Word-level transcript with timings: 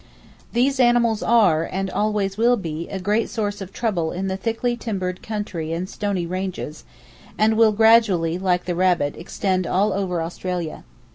These 0.53 0.79
animals 0.79 1.21
are, 1.21 1.63
and 1.63 1.87
always 1.91 2.35
will 2.35 2.57
be, 2.57 2.89
a 2.89 2.97
great 2.99 3.29
source 3.29 3.61
of 3.61 3.71
trouble 3.71 4.11
in 4.11 4.29
the 4.29 4.35
thickly 4.35 4.75
timbered 4.75 5.21
country 5.21 5.73
and 5.73 5.87
stony 5.87 6.25
ranges, 6.25 6.85
and 7.37 7.55
will 7.55 7.71
gradually, 7.71 8.39
like 8.39 8.65
the 8.65 8.73
rabbit, 8.73 9.15
extend 9.15 9.67
all 9.67 9.93
over 9.93 10.19
Australia. 10.23 10.85